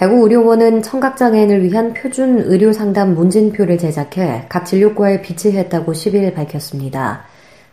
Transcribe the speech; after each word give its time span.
대구의료원은 0.00 0.80
청각장애인을 0.80 1.62
위한 1.62 1.92
표준 1.92 2.38
의료상담 2.38 3.12
문진표를 3.12 3.76
제작해 3.76 4.46
각 4.48 4.64
진료과에 4.64 5.20
비치했다고 5.20 5.92
10일 5.92 6.34
밝혔습니다. 6.34 7.24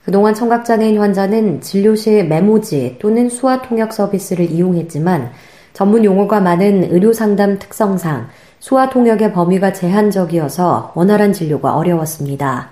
그동안 0.03 0.33
청각장애인 0.33 0.99
환자는 0.99 1.61
진료 1.61 1.95
시 1.95 2.23
메모지 2.23 2.97
또는 2.99 3.29
수화 3.29 3.61
통역 3.61 3.93
서비스를 3.93 4.52
이용했지만 4.52 5.31
전문 5.71 6.03
용어가 6.03 6.41
많은 6.41 6.91
의료상담 6.91 7.59
특성상 7.59 8.27
수화 8.59 8.89
통역의 8.89 9.31
범위가 9.31 9.71
제한적이어서 9.71 10.91
원활한 10.95 11.31
진료가 11.31 11.77
어려웠습니다. 11.77 12.71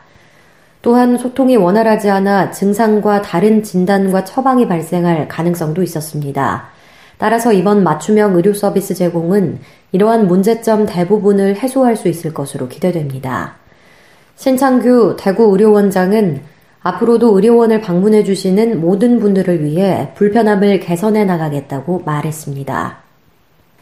또한 0.82 1.18
소통이 1.18 1.56
원활하지 1.56 2.10
않아 2.10 2.52
증상과 2.52 3.22
다른 3.22 3.64
진단과 3.64 4.26
처방이 4.26 4.68
발생할 4.68 5.30
가능성도 5.30 5.82
있었습니다. 5.82 6.75
따라서 7.18 7.54
이번 7.54 7.84
맞춤형 7.84 8.36
의료 8.36 8.54
서비스 8.54 8.94
제공은 8.94 9.60
이러한 9.92 10.28
문제점 10.28 10.86
대부분을 10.86 11.56
해소할 11.56 11.96
수 11.96 12.08
있을 12.08 12.34
것으로 12.34 12.68
기대됩니다. 12.68 13.56
신창규 14.36 15.16
대구 15.18 15.52
의료원장은 15.52 16.42
앞으로도 16.82 17.36
의료원을 17.36 17.82
방문해 17.82 18.24
주시는 18.24 18.80
모든 18.80 19.20
분들을 19.20 19.64
위해 19.64 20.12
불편함을 20.16 20.82
개선해 20.82 21.26
나가겠다고 21.26 22.04
말했습니다. 22.06 23.06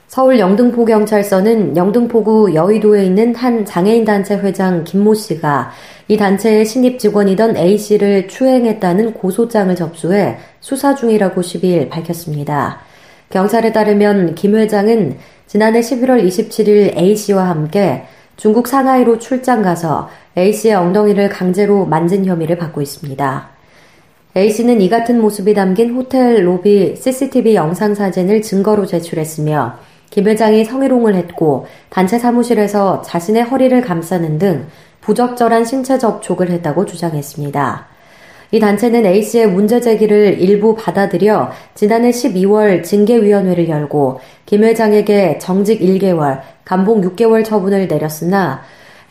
서울 0.07 0.37
영등포경찰서는 0.37 1.75
영등포구 1.75 2.53
여의도에 2.53 3.03
있는 3.03 3.33
한 3.33 3.65
장애인단체 3.65 4.37
회장 4.37 4.83
김모 4.83 5.15
씨가 5.15 5.71
이 6.07 6.15
단체의 6.15 6.65
신입 6.65 6.99
직원이던 6.99 7.57
A 7.57 7.77
씨를 7.79 8.27
추행했다는 8.27 9.15
고소장을 9.15 9.75
접수해 9.75 10.37
수사 10.59 10.93
중이라고 10.93 11.41
10일 11.41 11.89
밝혔습니다. 11.89 12.81
경찰에 13.33 13.71
따르면 13.71 14.35
김 14.35 14.55
회장은 14.55 15.17
지난해 15.47 15.79
11월 15.79 16.23
27일 16.23 16.95
A 16.95 17.15
씨와 17.15 17.49
함께 17.49 18.03
중국 18.37 18.67
상하이로 18.67 19.17
출장 19.17 19.63
가서 19.63 20.07
A 20.37 20.53
씨의 20.53 20.75
엉덩이를 20.75 21.29
강제로 21.29 21.87
만진 21.87 22.25
혐의를 22.25 22.59
받고 22.59 22.83
있습니다. 22.83 23.49
A 24.37 24.51
씨는 24.51 24.81
이 24.81 24.87
같은 24.87 25.19
모습이 25.19 25.55
담긴 25.55 25.95
호텔 25.95 26.45
로비 26.45 26.95
CCTV 26.95 27.55
영상 27.55 27.95
사진을 27.95 28.43
증거로 28.43 28.85
제출했으며 28.85 29.79
김 30.11 30.27
회장이 30.27 30.63
성희롱을 30.65 31.15
했고 31.15 31.65
단체 31.89 32.19
사무실에서 32.19 33.01
자신의 33.01 33.45
허리를 33.45 33.81
감싸는 33.81 34.37
등 34.37 34.67
부적절한 35.01 35.65
신체 35.65 35.97
접촉을 35.97 36.51
했다고 36.51 36.85
주장했습니다. 36.85 37.92
이 38.53 38.59
단체는 38.59 39.03
A씨의 39.03 39.47
문제 39.47 39.81
제기를 39.81 40.39
일부 40.39 40.75
받아들여 40.75 41.49
지난해 41.73 42.11
12월 42.11 42.83
징계위원회를 42.83 43.67
열고 43.67 44.19
김 44.45 44.63
회장에게 44.63 45.39
정직 45.39 45.81
1개월, 45.81 46.41
감봉 46.63 47.01
6개월 47.01 47.43
처분을 47.43 47.87
내렸으나 47.87 48.61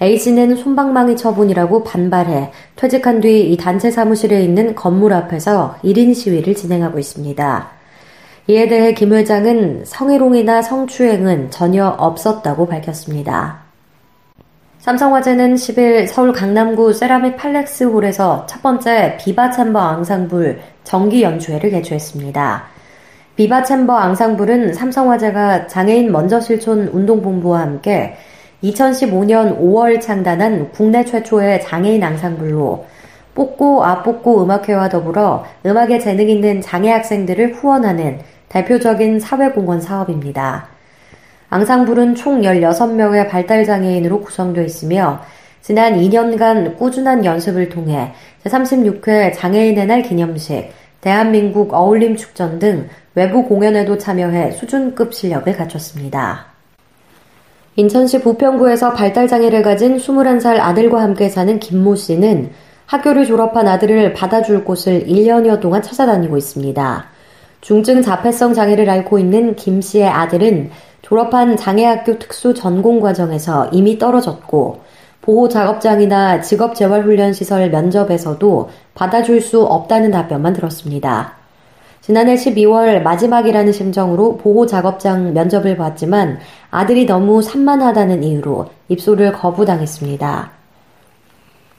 A씨는 0.01 0.55
손방망이 0.55 1.17
처분이라고 1.17 1.83
반발해 1.83 2.53
퇴직한 2.77 3.21
뒤 3.21 3.53
이 3.53 3.57
단체 3.57 3.91
사무실에 3.91 4.45
있는 4.45 4.77
건물 4.77 5.13
앞에서 5.13 5.75
1인 5.83 6.15
시위를 6.15 6.55
진행하고 6.55 7.01
있습니다. 7.01 7.71
이에 8.47 8.69
대해 8.69 8.95
김 8.95 9.13
회장은 9.13 9.83
성희롱이나 9.85 10.63
성추행은 10.63 11.51
전혀 11.51 11.89
없었다고 11.89 12.69
밝혔습니다. 12.69 13.62
삼성화재는 14.83 15.55
10일 15.55 16.09
서울 16.09 16.33
강남구 16.33 16.93
세라믹 16.93 17.37
팔렉스 17.37 17.85
홀에서 17.85 18.47
첫 18.47 18.63
번째 18.63 19.17
비바 19.17 19.53
챔버 19.53 19.79
앙상블 19.79 20.61
정기 20.83 21.23
연주회를 21.23 21.71
개최했습니다. 21.71 22.65
비바 23.37 23.63
챔버 23.63 23.95
앙상블은 23.95 24.75
삼성화재가 24.75 25.69
장애인 25.69 26.11
먼저 26.11 26.41
실촌 26.41 26.89
운동본부와 26.89 27.61
함께 27.61 28.17
2015년 28.65 29.61
5월 29.61 30.01
창단한 30.01 30.73
국내 30.73 31.05
최초의 31.05 31.63
장애인 31.63 32.03
앙상블로 32.03 32.85
뽑고 33.37 33.85
아뽑고 33.85 34.43
음악회와 34.43 34.89
더불어 34.89 35.45
음악에 35.65 36.01
재능 36.01 36.29
있는 36.29 36.61
장애 36.61 36.91
학생들을 36.91 37.55
후원하는 37.55 38.19
대표적인 38.49 39.21
사회공헌 39.21 39.81
사업입니다. 39.81 40.72
앙상블은 41.53 42.15
총 42.15 42.41
16명의 42.41 43.29
발달장애인으로 43.29 44.23
구성되어 44.23 44.65
있으며 44.65 45.21
지난 45.61 45.99
2년간 45.99 46.79
꾸준한 46.79 47.27
연습을 47.27 47.69
통해 47.69 48.15
제36회 48.43 49.35
장애인의 49.35 49.87
날 49.87 50.01
기념식, 50.03 50.73
대한민국 51.03 51.75
어울림 51.75 52.17
축전 52.17 52.59
등 52.59 52.89
외부 53.15 53.45
공연에도 53.45 53.99
참여해 53.99 54.53
수준급 54.53 55.13
실력을 55.13 55.55
갖췄습니다. 55.55 56.47
인천시 57.77 58.23
부평구에서 58.23 58.95
발달장애를 58.95 59.63
가진 59.63 59.99
21살 59.99 60.59
아들과 60.59 61.03
함께 61.03 61.29
사는 61.29 61.61
김모 61.61 61.97
씨는 61.97 62.51
학교를 62.87 63.27
졸업한 63.27 63.69
아들을 63.69 64.15
받아줄 64.15 64.65
곳을 64.65 65.05
1년여 65.05 65.61
동안 65.61 65.83
찾아다니고 65.83 66.39
있습니다. 66.39 67.13
중증 67.61 68.01
자폐성 68.01 68.55
장애를 68.55 68.89
앓고 68.89 69.19
있는 69.19 69.55
김 69.55 69.83
씨의 69.83 70.09
아들은 70.09 70.71
졸업한 71.13 71.59
장애학교 71.59 72.19
특수 72.19 72.55
전공 72.55 72.99
과정에서 72.99 73.69
이미 73.71 73.99
떨어졌고 73.99 74.81
보호 75.21 75.47
작업장이나 75.47 76.41
직업 76.41 76.75
재활 76.75 77.03
훈련 77.03 77.35
시설 77.35 77.69
면접에서도 77.69 78.71
받아줄 78.95 79.43
수 79.43 79.63
없다는 79.63 80.11
답변만 80.11 80.55
들었습니다. 80.55 81.35
지난해 82.01 82.35
12월 82.35 83.03
마지막이라는 83.03 83.73
심정으로 83.73 84.39
보호 84.39 84.65
작업장 84.65 85.35
면접을 85.35 85.77
봤지만 85.77 86.39
아들이 86.71 87.05
너무 87.05 87.43
산만하다는 87.43 88.23
이유로 88.23 88.71
입소를 88.89 89.33
거부당했습니다. 89.33 90.51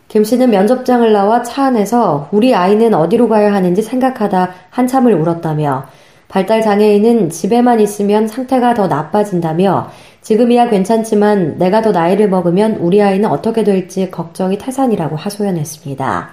김 0.10 0.24
씨는 0.24 0.52
면접장을 0.52 1.12
나와 1.12 1.42
차 1.42 1.66
안에서 1.66 2.30
우리 2.32 2.54
아이는 2.54 2.94
어디로 2.94 3.28
가야 3.30 3.52
하는지 3.52 3.82
생각하다 3.82 4.52
한참을 4.70 5.12
울었다며 5.16 5.88
발달 6.34 6.64
장애인은 6.64 7.30
집에만 7.30 7.80
있으면 7.80 8.28
상태가 8.28 8.74
더 8.74 8.88
나빠진다며 8.88 9.92
지금이야 10.22 10.68
괜찮지만 10.72 11.60
내가 11.60 11.84
더 11.84 11.92
나이를 11.92 12.28
먹으면 12.28 12.78
우리 12.78 13.04
아이는 13.04 13.30
어떻게 13.30 13.64
될지 13.64 14.10
걱정이 14.10 14.58
태산이라고 14.58 15.16
하소연했습니다. 15.16 16.30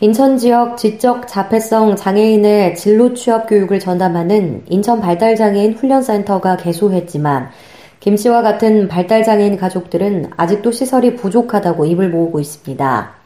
인천 0.00 0.36
지역 0.36 0.76
지적 0.76 1.28
자폐성 1.28 1.96
장애인의 1.96 2.74
진로 2.76 3.14
취업 3.14 3.48
교육을 3.48 3.80
전담하는 3.80 4.64
인천 4.68 5.00
발달장애인 5.00 5.72
훈련센터가 5.72 6.58
개소했지만 6.58 7.48
김 8.00 8.18
씨와 8.18 8.42
같은 8.42 8.88
발달장애인 8.88 9.56
가족들은 9.56 10.32
아직도 10.36 10.72
시설이 10.72 11.16
부족하다고 11.16 11.86
입을 11.86 12.10
모으고 12.10 12.38
있습니다. 12.38 13.23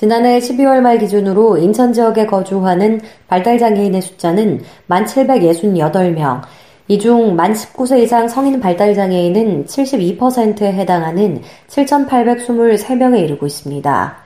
지난해 0.00 0.38
12월 0.38 0.80
말 0.80 0.96
기준으로 0.96 1.58
인천 1.58 1.92
지역에 1.92 2.24
거주하는 2.24 3.02
발달장애인의 3.28 4.00
숫자는 4.00 4.62
1,768명, 4.88 6.40
이 6.88 6.98
중 6.98 7.36
만 7.36 7.52
19세 7.52 7.98
이상 8.02 8.26
성인 8.26 8.60
발달장애인은 8.60 9.66
72%에 9.66 10.72
해당하는 10.72 11.42
7,823명에 11.68 13.22
이르고 13.24 13.46
있습니다. 13.46 14.16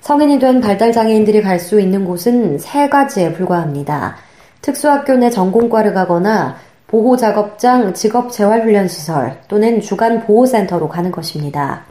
성인이 0.00 0.38
된 0.38 0.62
발달장애인들이 0.62 1.42
갈 1.42 1.60
수 1.60 1.78
있는 1.78 2.06
곳은 2.06 2.56
세 2.58 2.88
가지에 2.88 3.34
불과합니다. 3.34 4.16
특수학교 4.62 5.12
내 5.16 5.28
전공과를 5.28 5.92
가거나 5.92 6.56
보호작업장 6.86 7.92
직업재활훈련시설 7.92 9.40
또는 9.46 9.82
주간보호센터로 9.82 10.88
가는 10.88 11.10
것입니다. 11.10 11.84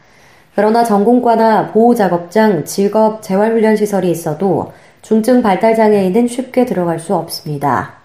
그러나 0.55 0.85
전공과나 0.85 1.67
보호작업장, 1.67 2.63
직업, 2.63 3.21
재활훈련 3.21 3.75
시설이 3.75 4.09
있어도 4.09 4.71
중증 5.01 5.41
발달장애인은 5.41 6.27
쉽게 6.27 6.65
들어갈 6.65 6.97
수 6.97 7.13
없습니다. 7.13 7.95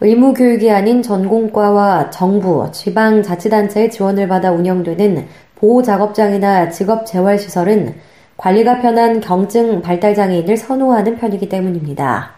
의무교육이 0.00 0.70
아닌 0.70 1.02
전공과와 1.02 2.08
정부, 2.08 2.66
지방자치단체의 2.72 3.90
지원을 3.90 4.26
받아 4.26 4.50
운영되는 4.50 5.26
보호작업장이나 5.56 6.70
직업재활시설은 6.70 7.94
관리가 8.38 8.80
편한 8.80 9.20
경증 9.20 9.82
발달장애인을 9.82 10.56
선호하는 10.56 11.18
편이기 11.18 11.50
때문입니다. 11.50 12.30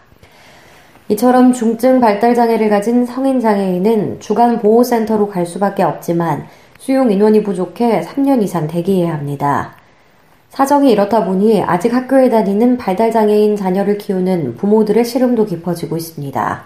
이처럼 1.07 1.53
중증 1.53 2.01
발달장애를 2.01 2.69
가진 2.69 3.05
성인장애인은 3.05 4.19
주간 4.19 4.59
보호센터로 4.59 5.29
갈 5.29 5.45
수밖에 5.45 5.83
없지만 5.83 6.45
수용 6.83 7.09
인원이 7.09 7.43
부족해 7.43 8.01
3년 8.01 8.43
이상 8.43 8.67
대기해야 8.67 9.13
합니다. 9.13 9.73
사정이 10.49 10.91
이렇다 10.91 11.23
보니 11.23 11.63
아직 11.63 11.93
학교에 11.93 12.29
다니는 12.29 12.77
발달장애인 12.77 13.55
자녀를 13.55 13.97
키우는 13.97 14.57
부모들의 14.57 15.05
시름도 15.05 15.45
깊어지고 15.45 15.95
있습니다. 15.95 16.63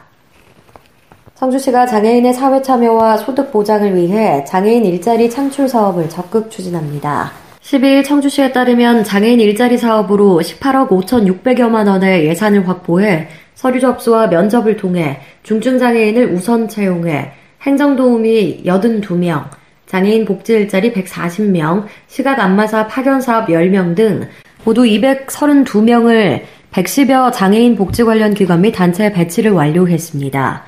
성주시가 1.35 1.85
장애인의 1.85 2.33
사회 2.33 2.63
참여와 2.63 3.17
소득 3.17 3.51
보장을 3.51 3.95
위해 3.95 4.43
장애인 4.43 4.85
일자리 4.85 5.29
창출 5.29 5.69
사업을 5.69 6.09
적극 6.09 6.49
추진합니다. 6.49 7.33
12일 7.61 8.03
청주시에 8.03 8.53
따르면 8.53 9.03
장애인 9.03 9.39
일자리 9.39 9.77
사업으로 9.77 10.39
18억 10.39 10.87
5,600여만 10.87 11.87
원의 11.87 12.25
예산을 12.25 12.67
확보해 12.67 13.27
서류 13.53 13.79
접수와 13.79 14.25
면접을 14.29 14.77
통해 14.77 15.19
중증 15.43 15.77
장애인을 15.77 16.33
우선 16.33 16.67
채용해 16.67 17.33
행정도우미 17.61 18.63
82명, 18.65 19.43
장애인 19.87 20.25
복지 20.25 20.53
일자리 20.53 20.91
140명, 20.91 21.85
시각 22.07 22.39
안마사 22.39 22.87
파견 22.87 23.21
사업 23.21 23.47
10명 23.47 23.95
등 23.95 24.27
모두 24.65 24.83
232명을 24.83 26.41
110여 26.71 27.31
장애인 27.31 27.77
복지 27.77 28.03
관련 28.03 28.33
기관 28.33 28.61
및 28.61 28.73
단체 28.73 29.11
배치를 29.13 29.51
완료했습니다. 29.51 30.63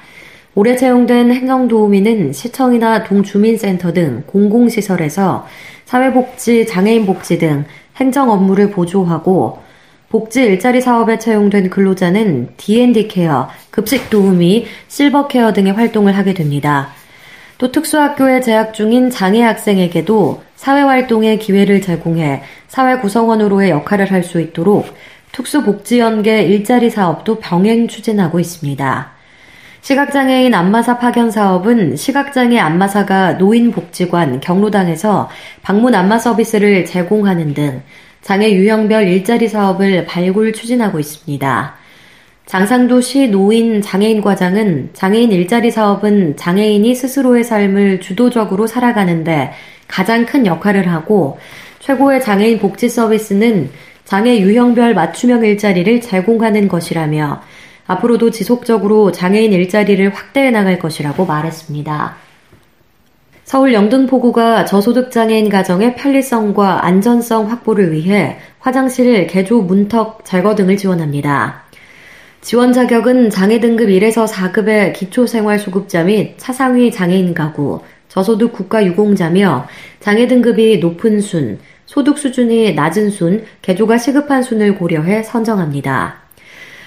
올해 0.55 0.75
채용된 0.77 1.33
행정도우미는 1.33 2.31
시청이나 2.31 3.03
동주민센터 3.03 3.91
등 3.91 4.23
공공시설에서 4.25 5.45
사회복지, 5.83 6.65
장애인복지 6.65 7.39
등 7.39 7.65
행정 7.97 8.31
업무를 8.31 8.71
보조하고 8.71 9.59
복지 10.07 10.43
일자리 10.43 10.79
사업에 10.79 11.19
채용된 11.19 11.69
근로자는 11.69 12.49
D&D 12.55 13.09
care, 13.09 13.49
급식 13.69 14.09
도우미, 14.09 14.65
실버 14.87 15.27
care 15.27 15.51
등의 15.51 15.73
활동을 15.73 16.17
하게 16.17 16.33
됩니다. 16.33 16.98
또 17.59 17.73
특수학교에 17.73 18.39
재학 18.39 18.73
중인 18.73 19.09
장애 19.09 19.41
학생에게도 19.41 20.41
사회활동의 20.55 21.39
기회를 21.39 21.81
제공해 21.81 22.41
사회 22.69 22.97
구성원으로의 22.99 23.69
역할을 23.69 24.11
할 24.11 24.23
수 24.23 24.39
있도록 24.39 24.87
특수복지연계 25.33 26.43
일자리 26.43 26.89
사업도 26.89 27.39
병행 27.39 27.89
추진하고 27.89 28.39
있습니다. 28.39 29.11
시각장애인 29.81 30.53
안마사 30.53 30.99
파견 30.99 31.31
사업은 31.31 31.97
시각장애 31.97 32.57
안마사가 32.57 33.33
노인복지관, 33.33 34.39
경로당에서 34.39 35.29
방문 35.61 35.95
안마 35.95 36.17
서비스를 36.17 36.85
제공하는 36.85 37.53
등 37.53 37.81
장애 38.21 38.51
유형별 38.51 39.07
일자리 39.07 39.49
사업을 39.49 40.05
발굴 40.05 40.53
추진하고 40.53 40.99
있습니다. 40.99 41.75
장상도 42.49 42.99
시 42.99 43.27
노인 43.27 43.79
장애인 43.79 44.21
과장은 44.21 44.89
장애인 44.93 45.31
일자리 45.31 45.69
사업은 45.69 46.35
장애인이 46.35 46.95
스스로의 46.95 47.43
삶을 47.43 48.01
주도적으로 48.01 48.65
살아가는데 48.65 49.51
가장 49.87 50.25
큰 50.25 50.47
역할을 50.47 50.91
하고 50.91 51.37
최고의 51.77 52.23
장애인 52.23 52.57
복지 52.57 52.89
서비스는 52.89 53.69
장애 54.03 54.39
유형별 54.39 54.95
맞춤형 54.95 55.45
일자리를 55.45 56.01
제공하는 56.01 56.67
것이라며 56.67 57.39
앞으로도 57.85 58.31
지속적으로 58.31 59.11
장애인 59.11 59.53
일자리를 59.53 60.11
확대해 60.15 60.49
나갈 60.49 60.79
것이라고 60.79 61.27
말했습니다. 61.27 62.15
서울 63.43 63.73
영등포구가 63.75 64.65
저소득 64.65 65.11
장애인 65.11 65.49
가정의 65.49 65.95
편리성과 65.95 66.83
안전성 66.83 67.51
확보를 67.51 67.91
위해 67.91 68.39
화장실 68.57 69.27
개조 69.27 69.61
문턱 69.61 70.25
제거 70.25 70.55
등을 70.55 70.77
지원합니다. 70.77 71.68
지원 72.41 72.71
자격은 72.71 73.29
장애 73.29 73.59
등급 73.59 73.89
1에서 73.89 74.25
4급의 74.25 74.93
기초생활수급자 74.93 76.05
및 76.05 76.35
차상위 76.37 76.89
장애인 76.91 77.33
가구, 77.33 77.81
저소득 78.07 78.53
국가 78.53 78.85
유공자며 78.85 79.67
장애 79.99 80.25
등급이 80.25 80.79
높은 80.79 81.19
순, 81.19 81.59
소득 81.85 82.17
수준이 82.17 82.75
낮은 82.75 83.09
순, 83.09 83.43
개조가 83.61 83.97
시급한 83.97 84.41
순을 84.41 84.75
고려해 84.75 85.23
선정합니다. 85.23 86.21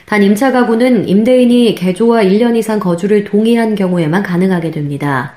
단 0.06 0.22
임차 0.22 0.52
가구는 0.52 1.06
임대인이 1.06 1.74
개조와 1.74 2.22
1년 2.24 2.56
이상 2.56 2.80
거주를 2.80 3.24
동의한 3.24 3.74
경우에만 3.74 4.22
가능하게 4.22 4.70
됩니다. 4.70 5.34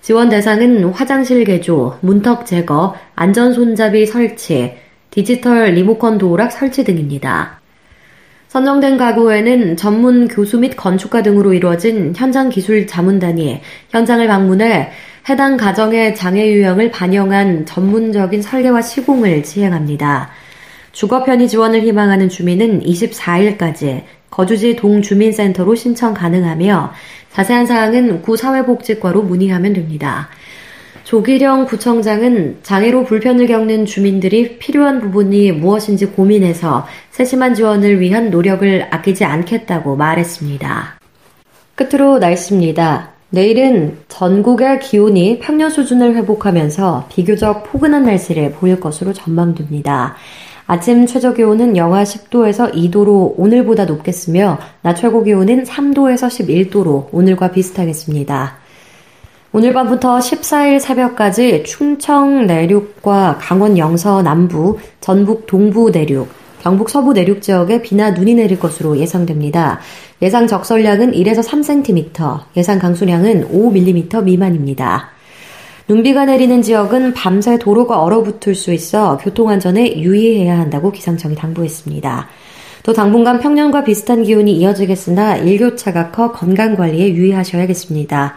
지원 0.00 0.30
대상은 0.30 0.84
화장실 0.86 1.44
개조, 1.44 1.98
문턱 2.00 2.46
제거, 2.46 2.96
안전 3.14 3.52
손잡이 3.52 4.06
설치, 4.06 4.74
디지털 5.10 5.74
리모컨 5.74 6.16
도어락 6.16 6.52
설치 6.52 6.84
등입니다. 6.84 7.61
선정된 8.52 8.98
가구에는 8.98 9.78
전문 9.78 10.28
교수 10.28 10.58
및 10.58 10.76
건축가 10.76 11.22
등으로 11.22 11.54
이루어진 11.54 12.12
현장 12.14 12.50
기술 12.50 12.86
자문단이 12.86 13.62
현장을 13.88 14.26
방문해 14.26 14.90
해당 15.30 15.56
가정의 15.56 16.14
장애 16.14 16.52
유형을 16.52 16.90
반영한 16.90 17.64
전문적인 17.64 18.42
설계와 18.42 18.82
시공을 18.82 19.46
시행합니다. 19.46 20.28
주거 20.92 21.24
편의 21.24 21.48
지원을 21.48 21.80
희망하는 21.80 22.28
주민은 22.28 22.80
24일까지 22.80 24.02
거주지 24.28 24.76
동주민센터로 24.76 25.74
신청 25.74 26.12
가능하며 26.12 26.92
자세한 27.32 27.64
사항은 27.64 28.20
구 28.20 28.36
사회복지과로 28.36 29.22
문의하면 29.22 29.72
됩니다. 29.72 30.28
조기령 31.12 31.66
구청장은 31.66 32.60
장애로 32.62 33.04
불편을 33.04 33.46
겪는 33.46 33.84
주민들이 33.84 34.56
필요한 34.56 34.98
부분이 34.98 35.52
무엇인지 35.52 36.06
고민해서 36.06 36.86
세심한 37.10 37.54
지원을 37.54 38.00
위한 38.00 38.30
노력을 38.30 38.86
아끼지 38.90 39.26
않겠다고 39.26 39.96
말했습니다. 39.96 40.98
끝으로 41.74 42.18
날씨입니다. 42.18 43.10
내일은 43.28 43.98
전국의 44.08 44.80
기온이 44.80 45.38
평년 45.38 45.68
수준을 45.68 46.14
회복하면서 46.14 47.08
비교적 47.10 47.64
포근한 47.64 48.04
날씨를 48.04 48.52
보일 48.52 48.80
것으로 48.80 49.12
전망됩니다. 49.12 50.16
아침 50.66 51.04
최저 51.04 51.34
기온은 51.34 51.76
영하 51.76 52.04
10도에서 52.04 52.72
2도로 52.72 53.34
오늘보다 53.36 53.84
높겠으며 53.84 54.58
낮 54.80 54.94
최고 54.94 55.22
기온은 55.22 55.64
3도에서 55.64 56.28
11도로 56.28 57.08
오늘과 57.12 57.50
비슷하겠습니다. 57.50 58.61
오늘 59.54 59.74
밤부터 59.74 60.16
14일 60.16 60.80
새벽까지 60.80 61.64
충청 61.64 62.46
내륙과 62.46 63.36
강원 63.38 63.76
영서 63.76 64.22
남부, 64.22 64.78
전북 65.02 65.46
동부 65.46 65.90
내륙, 65.90 66.28
경북 66.62 66.88
서부 66.88 67.12
내륙 67.12 67.42
지역에 67.42 67.82
비나 67.82 68.12
눈이 68.12 68.32
내릴 68.32 68.58
것으로 68.58 68.96
예상됩니다. 68.96 69.80
예상 70.22 70.46
적설량은 70.46 71.12
1에서 71.12 71.46
3cm, 71.46 72.44
예상 72.56 72.78
강수량은 72.78 73.48
5mm 73.50 74.24
미만입니다. 74.24 75.10
눈비가 75.86 76.24
내리는 76.24 76.62
지역은 76.62 77.12
밤새 77.12 77.58
도로가 77.58 78.00
얼어붙을 78.00 78.54
수 78.54 78.72
있어 78.72 79.18
교통안전에 79.18 79.98
유의해야 79.98 80.58
한다고 80.58 80.90
기상청이 80.92 81.34
당부했습니다. 81.34 82.26
또 82.84 82.94
당분간 82.94 83.38
평년과 83.38 83.84
비슷한 83.84 84.22
기온이 84.22 84.56
이어지겠으나 84.56 85.36
일교차가 85.36 86.10
커 86.10 86.32
건강관리에 86.32 87.12
유의하셔야겠습니다. 87.12 88.34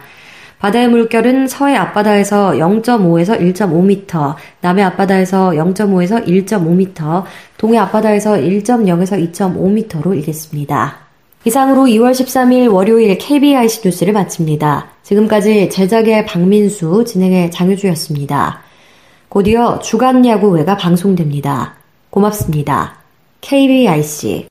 바다의 0.58 0.88
물결은 0.88 1.48
서해 1.48 1.76
앞바다에서 1.76 2.52
0.5에서 2.52 3.38
1.5m, 3.38 4.34
남해 4.60 4.82
앞바다에서 4.82 5.50
0.5에서 5.50 6.26
1.5m, 6.26 7.24
동해 7.58 7.78
앞바다에서 7.78 8.32
1.0에서 8.32 9.32
2.5m로 9.32 10.16
일겠습니다. 10.16 11.06
이상으로 11.44 11.82
2월 11.82 12.10
13일 12.10 12.72
월요일 12.72 13.18
KBIC 13.18 13.82
뉴스를 13.84 14.12
마칩니다. 14.12 14.88
지금까지 15.02 15.70
제작의 15.70 16.26
박민수, 16.26 17.04
진행의 17.06 17.52
장효주였습니다. 17.52 18.62
곧이어 19.28 19.78
주간 19.80 20.26
야구회가 20.26 20.76
방송됩니다. 20.76 21.74
고맙습니다. 22.10 22.96
KBIC 23.42 24.48